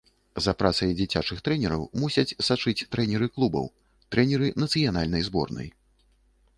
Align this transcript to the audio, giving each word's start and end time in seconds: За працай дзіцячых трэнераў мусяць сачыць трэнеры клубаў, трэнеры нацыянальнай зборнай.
За 0.43 0.53
працай 0.61 0.93
дзіцячых 1.01 1.43
трэнераў 1.49 1.83
мусяць 2.03 2.35
сачыць 2.49 2.85
трэнеры 2.97 3.31
клубаў, 3.37 3.65
трэнеры 4.17 4.53
нацыянальнай 4.65 5.21
зборнай. 5.33 5.67